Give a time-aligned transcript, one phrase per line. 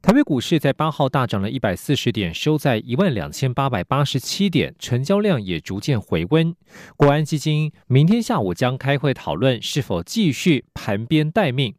[0.00, 6.54] 台北股市在八号大涨了一百四十点，收在一万两千八百八十七点，成交量也逐渐回温。
[6.96, 11.74] 国安基金明天下午将开会讨论是否继续盘边待命。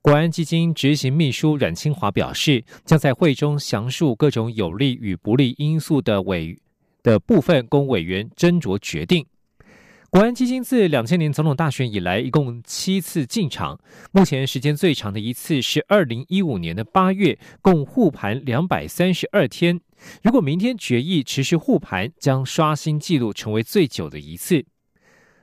[0.00, 6.58] 国安基金执行秘书阮清华表示，将在会中详述各种有利与不利因素的委
[7.02, 9.24] 的部分，供委员斟酌决定。
[10.10, 13.78] 国安基金自两千年总统大选以来，一共七次进场。
[14.10, 19.78] 目前时间最长的一次是二零一五年的八月，共护盘两百三十二天。
[20.22, 24.64] 如果明天决议持续护盘，将刷新纪录，成为最久的一次。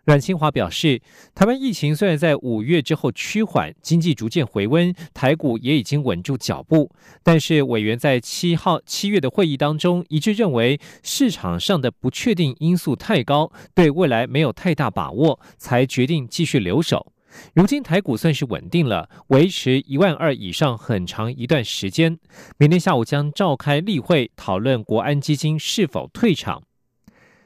[0.06, 1.02] 阮清华表示，
[1.34, 6.92] 台湾疫情虽然在五月之后趋缓，经济逐渐回温，台股也已经稳住脚步，
[7.24, 17.12] 但是委员在七号七月的会议当中一致认为，市场上的不确定因素太高，对未来没有太大把握，才决定继续留守。
[17.56, 22.20] 如今台股算是稳定了，维持一万二以上很长一段时间。
[22.60, 26.62] 明天下午将召开例会，讨论国安基金是否退场。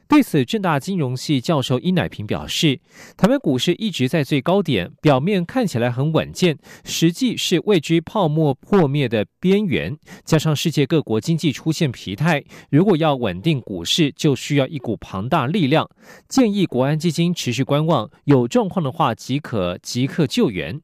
[0.09, 2.79] 对此，正大金融系教授殷乃平表示，
[3.15, 9.95] 台湾股市一直在最高点，表面看起来很稳健，实际是位居泡沫破灭的边缘。
[10.25, 15.87] 加上世界各国经济出现疲态，如果要稳定股市，就需要一股庞大力量。
[16.27, 20.81] 建议国安基金持续观望，有状况的话即可即刻救援。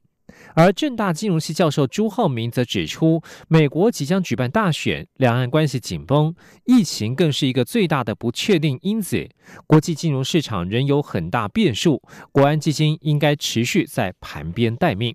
[0.55, 9.27] 而正大金融系教授朱浩明则指出，美国即将举办大选，两岸关系紧绷，疫情更是一个最大的不确定因子。
[9.67, 15.13] 国际金融市场仍有很大变数，国安基金应该持续在盘边待命。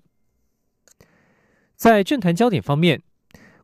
[1.75, 3.01] 在政坛焦点方面，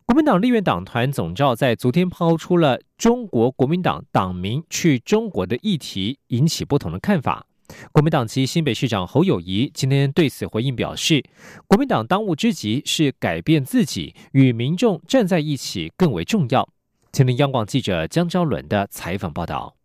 [0.04, 7.46] 国民党立院党团总召在昨天抛出了中国国民党党民去中国的议题，引起不同的看法。
[7.92, 11.24] 国民党籍新北市长侯友谊今天对此回应表示，
[11.68, 16.68] 国民党当务之急是改变自己，与民众站在一起更为重要。
[17.12, 19.76] 听听央广记者江昭伦的采访报道。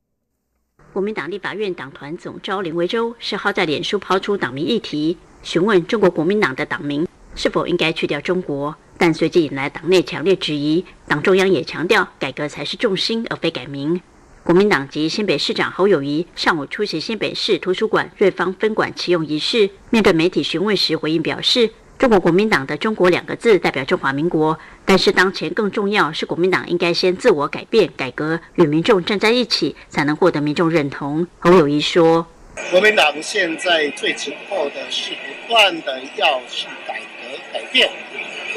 [0.93, 10.85] 国民党立法院党团总召林维洲十号在脸书抛出党名议题，询问中国国民党的党名是否应该去掉中国，但随即引来党内强烈质疑。
[11.09, 13.99] 党中央也强调，改革才是重心，而非改名。
[14.45, 32.27] 国民党籍新北市长侯友谊上午出席新北市图书馆瑞芳分馆启用仪式，面对媒体询问时回应表示：“中国国民党的‘中国’两个字代表中华民国，但是当前更重要是国民党应该先自我改变、改革，与民众站在一起，才能获得民众认同。”侯友谊说
[32.73, 37.89] ：“国民党现在最紧迫的是不断的要去改革、改变，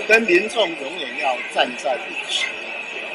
[0.07, 2.45] 跟民众永远要站在一起。”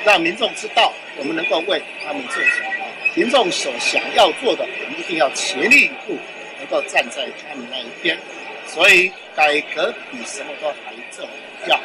[0.04, 6.16] 让民众知道我们能够为他们做什么，民众所想要做的，我们一定要全力以赴，
[6.58, 8.18] 能够站在他们那一边。
[8.66, 11.28] 所以改革比什么都还重
[11.68, 11.78] 要。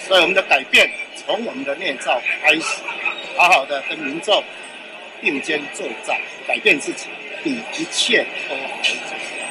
[0.00, 2.82] 所以我们的改变从我们的内造开始，
[3.36, 4.42] 好好的跟民众
[5.20, 7.06] 并肩作战，改变自己
[7.44, 9.42] 比一切都还重要。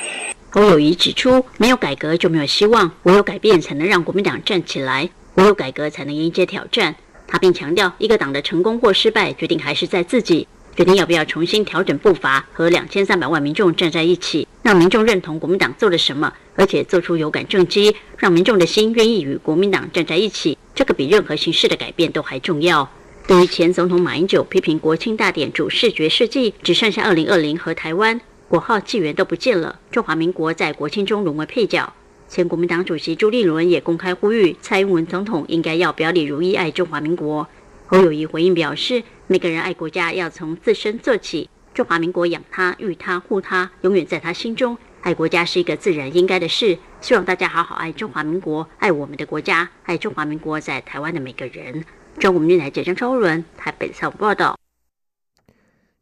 [0.51, 6.93] 侯友谊指出，没有改革就没有希望，唯有改变才能让国民党站起来，唯有改革才能迎接挑战。
[7.31, 22.91] 他并强调，一个党的成功或失败，决定还是在自己，决定要不要重新调整步伐，和两千三百万民众站在一起，让民众认同国民党做了什么，而且做出有感政绩，让民众的心愿意与国民党站在一起，这个比任何形式的改变都还重要。
[23.25, 28.19] 对于前总统马英九批评国庆大典主视觉设计只剩下二零二零和台湾
[28.49, 31.93] 国号纪元都不见了，中华民国在国庆中沦为配角。
[32.31, 37.45] 前国民党主席朱立伦也公开呼吁，蔡英文总统应该要表里如一，爱中华民国。
[37.87, 44.77] 侯友谊回应表示，每个人爱国家要从自身做起，中华民国养他、育他、护他，永远在他心中。
[45.01, 51.83] 爱国家是一个自然应该的事，希望大家好好爱中华民国，爱我们的国家，爱中华民国在台湾的每个人。
[52.17, 54.57] 中国民台记者张超伦台北采访报道。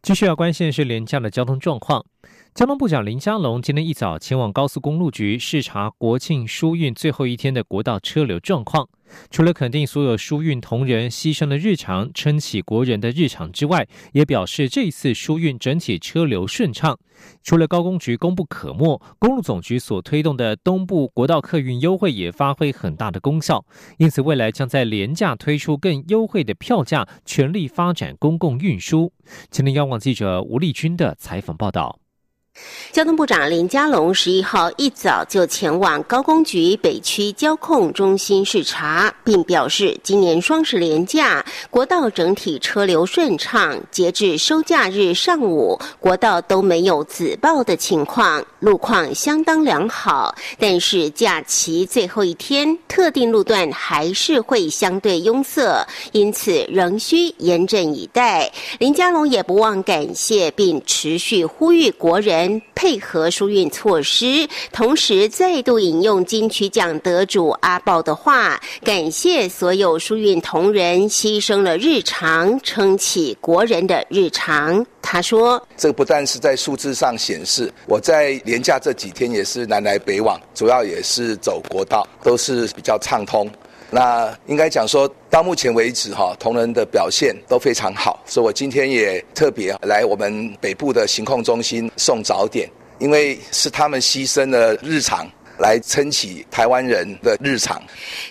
[0.04, 2.06] 继续要关心的是廉价的交通状况。
[2.60, 8.90] 交通部长林佳龙今天一早前往高速公路局视察国庆疏运最后一天的国道车流状况。
[9.32, 17.00] 除了肯定所有疏运同仁牺牲的日常、撑起国人的日常之外，也表示这一次疏运整体车流顺畅。
[17.42, 23.64] 除了高工局功不可没，公路总局所推动的东部国道客运优惠也发挥很大的功效。
[24.00, 29.14] 因此，未来将在廉价推出更优惠的票价，全力发展公共运输。
[29.50, 31.98] 今天，央广记者吴丽君的采访报道。
[32.92, 50.36] 交通部长林佳龙十一号一早就前往高工局北区交控中心视察，并表示，今年双十连假国道整体车流顺畅，截至收假日上午，国道都没有紫爆的情况，路况相当良好。
[50.58, 58.52] 但是假期最后一天，特定路段还是会相对拥塞，因此仍需严阵以待。
[58.80, 62.39] 林佳龙也不忘感谢并持续呼吁国人。
[62.76, 74.86] 配合疏运措施，同时再度引用金曲奖得主阿豹的话，感谢所有疏运同仁牺牲了日常，撑起国人的日常。
[75.02, 83.50] 他说：“这不但是在数字上显示，我在年假这几天也是南来北往，主要也是走国道，都是比较畅通。
[83.92, 92.70] 那应该讲说到目前为止，哈，同仁的表现都非常好，所以我今天也特别来我们北部的行控中心送早点。”
[93.00, 95.26] 因为是他们牺牲了日常。
[95.60, 97.82] 来撑起台湾人的日常。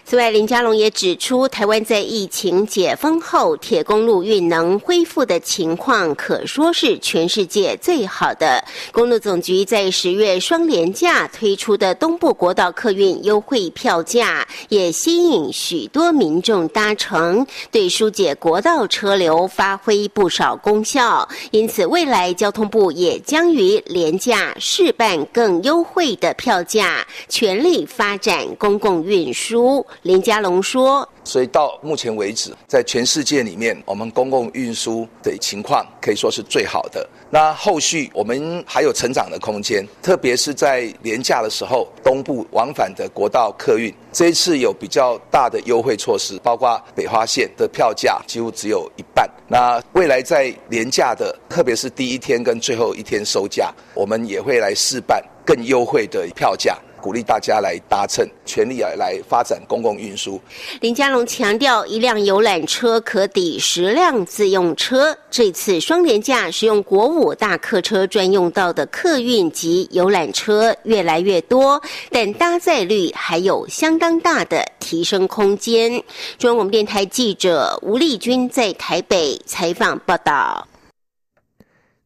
[0.05, 8.65] 此外，林佳龙也指出，台湾在疫情解封后，铁公路运能恢复的情况，可说是全世界最好的。
[8.91, 21.29] 公路总局在十月双连假推出的东部国道客运优惠票价，也吸引许多民众搭乘，对疏解国道车流发挥不少功效。
[21.51, 27.07] 因此，未来交通部也将于廉价试办更优惠的票价。
[27.29, 31.09] 全力发展公共运输，林佳龙说。
[31.25, 37.07] 所以到目前为止，在全世界里面，我们公共运输的情况可以说是最好的。
[37.29, 49.29] 那后续我们还有成长的空间，特别是在廉价的时候，东部往返的国道客运，这一次有比较大的优惠措施，包括北花线的票价几乎只有一半。
[49.47, 56.79] 那未来在廉价的，特别是第一天跟最后一天收价，我们也会来试办更优惠的票价。
[57.09, 60.39] 鼓励大家来搭乘，全力啊来发展公共运输。
[60.83, 65.17] 林佳龙强调，一辆游览车可抵十辆自用车。
[65.31, 75.91] 这次双联价使用国五大客车专用道的客运及游览车越来越多，但搭载率还有相当大的提升空间。
[76.37, 80.69] 中央广播电台记者吴丽君在台北采访报道。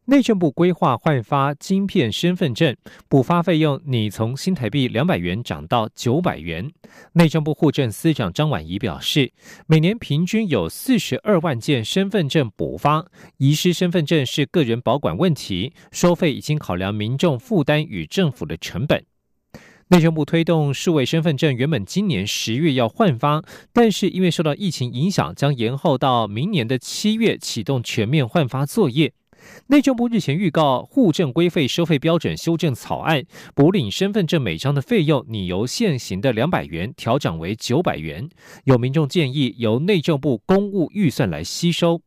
[0.05, 2.75] 内政部规划换发晶片身份证
[3.07, 6.69] 补发费用拟从新台币两百元涨到九百元。
[7.13, 9.31] 内政部户政司长张婉仪表示，
[9.65, 13.05] 每年平均有四十二万件身份证补发，
[13.37, 19.05] 遗失身份证是个人保管问题，收费已经考量民众负担与政府的成本。
[19.87, 23.41] 内政部推动数位身份证，原本今年十月要换发，
[23.71, 29.13] 但是因为受到疫情影响，将延后到明年的七月启动全面换发作业。
[29.67, 33.23] 内政部日前预告户政规费收费标准修正草案，
[33.55, 38.29] 补领身份证每张的费用拟由现行的两百元调整为九百元。
[38.65, 42.01] 有民众建议由内政部公务预算来吸收。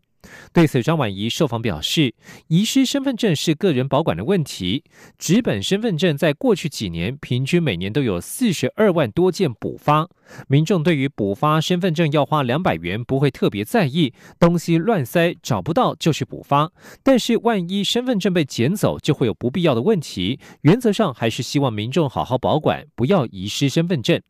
[0.52, 2.14] 对此，张婉仪受访表示，
[2.48, 4.84] 遗失身份证是个人保管的问题。
[5.18, 10.08] 纸本身份证在过去几年平均每年都有四十二万多件补发，
[10.48, 16.70] 民众对于补发身份证要花两百元不会特别在意，东西乱塞找不到就去补发。
[17.02, 20.38] 但是万一身份证被捡走，就会有不必要的问题。
[20.62, 24.20] 原则上还是希望民众好好保管，不要遗失身份证。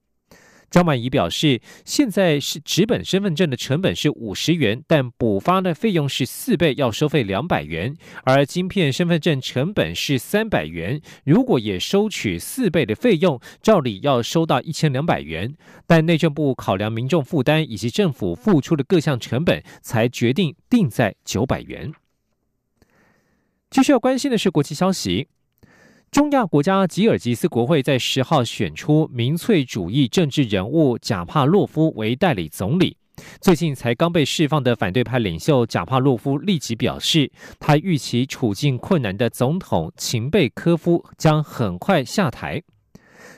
[0.77, 15.55] 张满仪表示，现在是纸本身份证的成本是五十元，但补发的费用是四倍，要收费两百元；而晶片身份证成本是三百元，如果也收取四倍的费用，照理要收到一千两百元。
[15.87, 21.91] 但内政部考量民众负担以及政府付出的各项成本，才决定定在九百元。
[23.71, 25.29] 继续要关心的是国际消息。
[26.17, 32.97] 中亚国家吉尔吉斯国会在十号选出民粹主义政治人物贾帕洛夫为代理总理。
[33.39, 37.31] 最近才刚被释放的反对派领袖贾帕洛夫立即表示，
[37.61, 42.63] 他预期处境困难的总统秦贝科夫将很快下台。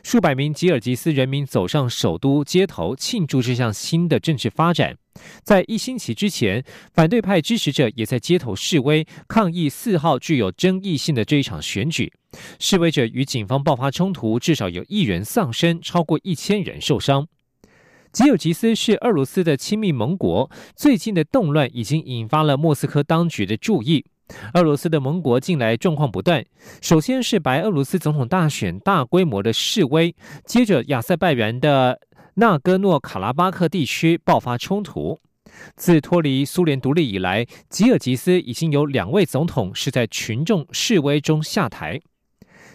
[0.03, 4.97] 数百名吉尔吉斯人民走上首都街头庆祝这项新的政治发展。
[5.43, 6.65] 在一星期之前，
[6.95, 12.13] 反对派支持者也在街头示威抗议四号具有争议性的这一场选举。
[12.61, 17.27] 示威者与警方爆发冲突，至少有一人丧生，超过一千人受伤。
[18.13, 24.07] 吉尔吉斯是俄罗斯的亲密盟国，最近的动乱已经引发了莫斯科当局的注意。
[24.55, 26.45] 俄罗斯的盟国近来状况不断，
[26.81, 32.01] 首先是白俄罗斯总统大选大规模的示威，接着亚塞拜然的
[32.35, 35.19] 纳戈诺卡拉巴克地区爆发冲突。
[35.75, 42.01] 自脱离苏联独立以来，吉尔吉斯已经有两位总统是在群众示威中下台。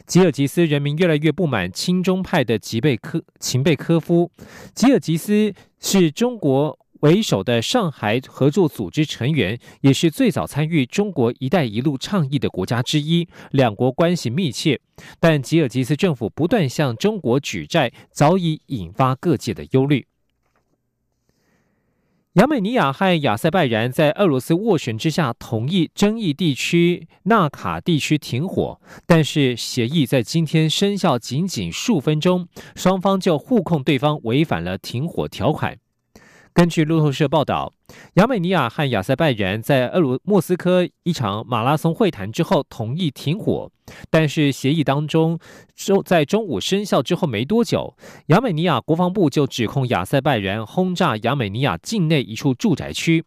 [0.05, 4.29] 吉尔吉斯人民越来越不满亲中派的吉贝科秦贝科夫。
[4.75, 14.79] 吉尔吉斯是中国为首的上海合作组织成员，也是最早参与中国“一带一路”倡议的国家之一，两国关系密切。
[15.19, 20.07] 但吉尔吉斯政府不断向中国举债，早已引发各界的忧虑。
[22.35, 35.77] 亚美尼亚和亚塞拜然在俄罗斯斡旋之下同意争议地区纳卡地区停火，但是协议在今天生效仅仅数分钟，双方就互控对方违反了停火条款。
[36.53, 37.73] 根据路透社报道，
[38.13, 43.71] 亚美尼亚和亚塞拜然在俄罗莫斯科一场马拉松会谈之后同意停火，
[44.11, 45.39] 但是协议当中
[45.75, 47.95] 中在中午生效之后没多久，
[48.27, 53.25] 亚美尼亚国防部就指控亚塞拜然轰炸亚美尼亚境内一处住宅区。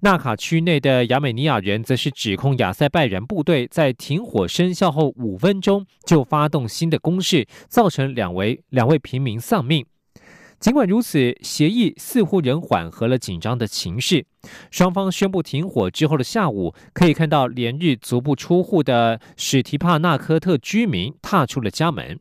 [0.00, 9.84] 纳卡区内的亚美尼亚人则是指控亚塞拜然部队在停火生效后五分钟就发动新的攻势，造成两位两位平民丧命。
[10.62, 14.24] 尽管如此，协议似乎仍缓和了紧张的情势。
[14.70, 22.20] 双方宣布停火之后的下午，可以看到连日足不出户的史提帕纳科特居民踏出了家门。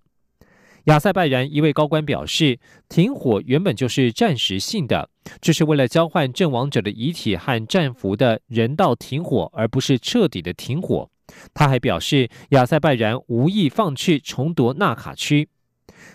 [0.86, 2.58] 亚塞拜然一位高官表示，
[2.90, 11.08] 停火原本就是暂时性的，这是为了交换阵亡者的遗体和战俘的人道停火，而不是彻底的停火。
[11.54, 15.48] 他还表示，亚塞拜然无意放弃重夺纳卡区。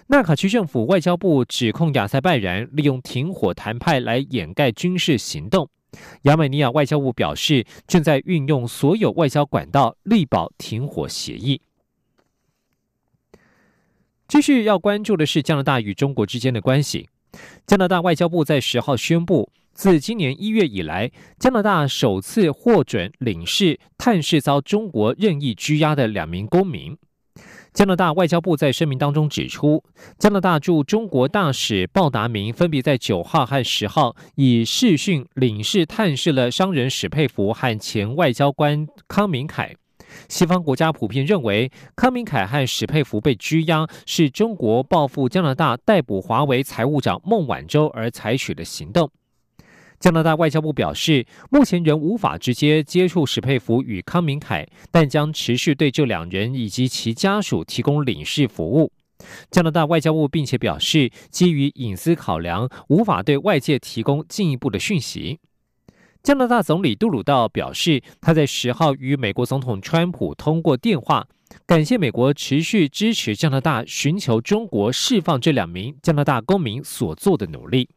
[0.09, 5.69] 纳卡区政府外交部指控亚塞拜然利用停火谈判来掩盖军事行动。
[6.23, 11.61] 亚美尼亚外交部表示，正在运用所有外交管道力保停火协议。
[14.29, 17.09] 继续要关注的是加拿大与中国之间的关系。
[17.67, 26.97] 加拿大外交部在十号宣布，自今年一月以来，加拿大首次获准领事探视遭中国任意拘押的两名公民。
[27.77, 29.85] 加拿大外交部在声明当中指出，
[30.19, 39.75] 加拿大驻中国大使鲍达明分别在九号和十号以视讯领事探视了商人史佩福和前外交官康明凯。
[40.27, 49.11] 西方国家普遍认为，康明凯和史佩福被拘押是中国报复加拿大逮捕华为财务长孟晚舟而采取的行动。
[49.99, 58.93] 加拿大外交部表示，目前仍无法直接接触史佩福与康明凯，但将持续对这两人以及其家属提供领事服务。
[59.51, 65.39] 加拿大外交部并且表示，基于隐私考量，无法对外界提供进一步的讯息。
[66.23, 71.27] 加拿大总理杜鲁道表示，他在十号与美国总统川普通过电话，
[71.65, 77.89] 感谢美国持续支持加拿大寻求中国释放这两名加拿大公民所做的努力。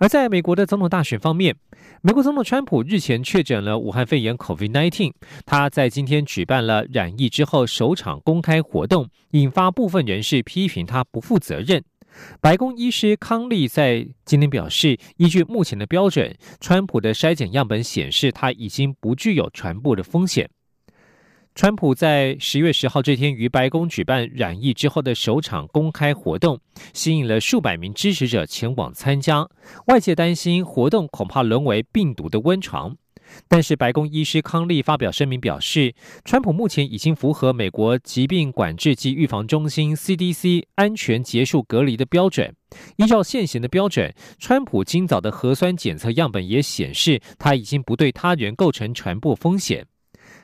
[0.00, 1.54] 而在美国的总统大选方面，
[2.00, 5.12] 美国总统川普日前确诊了武汉肺炎 （COVID-19），
[5.44, 11.84] 他在今天举办了染疫之后首场公开活动，引发部分人士批评他不负责任。
[12.40, 20.48] 白宫医师康利在今天表示，依据目前的标准，川普的筛检样本显示他已经不具有传播的风险。
[21.54, 26.58] 川普在十月十号这天于白宫举办染疫之后的首场公开活动，
[26.94, 29.46] 吸引了数百名支持者前往参加。
[29.88, 32.96] 外界担心活动恐怕沦为病毒的温床，
[33.46, 42.54] 但是白宫医师康利发表声明表示，川普目前已经符合美国疾病管制及预防中心 （CDC） 安全结束隔离的标准。
[42.96, 49.84] 依照现行的标准，川普今早的核酸检测样本也显示他已经不对他人构成传播风险。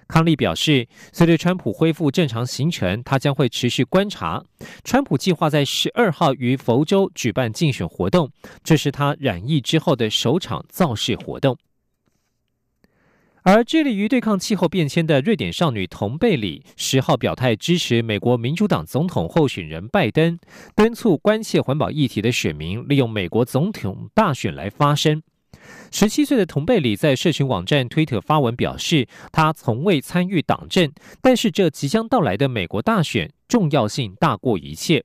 [0.08, 4.42] 康利表示，随着川普恢复正常行程，他将会持续观察。
[4.84, 8.30] 川普计划在十二号于佛州举办竞选活动，
[8.62, 11.58] 这是他染疫之后的首场造势活动。
[13.42, 20.36] 而致力于对抗气候变迁的瑞典少女童贝里十号表态支持美国民主党总统候选人拜登，
[20.74, 25.22] 敦促关切环保议题的选民利用美国总统大选来发声。
[25.90, 35.04] 十七岁的童贝里在社群网站推特发文表示，他从未参与党政，但是这即将到来的美国大选重要性大过一切。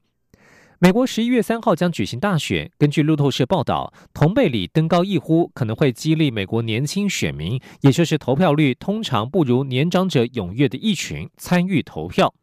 [0.80, 12.34] 美国十一月三号将举行大选，根据路透社报道，童贝里登高一呼，可能会激励美国年轻选民，也就是投票率通常不如年长者踊跃的一群参与投票。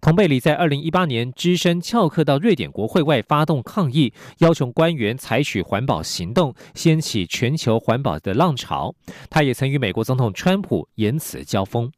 [0.00, 8.94] 同贝里在二零一八年只身翘课到瑞典国会外发动抗议，要求官员采取环保行动，掀起全球环保的浪潮。
[9.28, 11.92] 他也曾与美国总统川普言辞交锋。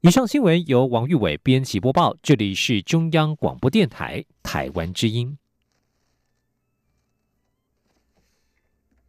[0.00, 5.36] 以上新闻由王玉伟编辑播报，这里是中央广播电台台湾之音。